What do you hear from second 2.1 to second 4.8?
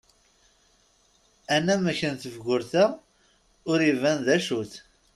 n tefgurt-a ur iban d acu-t.